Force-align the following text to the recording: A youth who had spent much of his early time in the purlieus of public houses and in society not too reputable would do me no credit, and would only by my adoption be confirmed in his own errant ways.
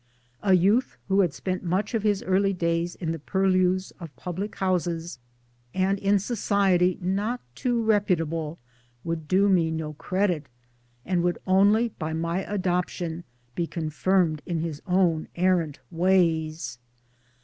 A 0.41 0.55
youth 0.55 0.97
who 1.09 1.19
had 1.19 1.31
spent 1.31 1.61
much 1.61 1.93
of 1.93 2.01
his 2.01 2.23
early 2.23 2.55
time 2.55 2.87
in 2.99 3.11
the 3.11 3.19
purlieus 3.23 3.91
of 3.99 4.15
public 4.15 4.55
houses 4.55 5.19
and 5.75 5.99
in 5.99 6.17
society 6.17 6.97
not 7.01 7.39
too 7.53 7.79
reputable 7.83 8.57
would 9.03 9.27
do 9.27 9.47
me 9.47 9.69
no 9.69 9.93
credit, 9.93 10.47
and 11.05 11.21
would 11.21 11.37
only 11.45 11.89
by 11.89 12.13
my 12.13 12.39
adoption 12.51 13.25
be 13.53 13.67
confirmed 13.67 14.41
in 14.47 14.61
his 14.61 14.81
own 14.87 15.27
errant 15.35 15.77
ways. 15.91 16.79